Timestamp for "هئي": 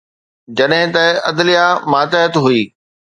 2.43-2.61